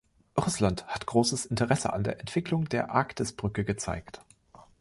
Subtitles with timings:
[0.35, 4.21] Russland hat großes Interesse an der Entwicklung der Arktisbrücke gezeigt.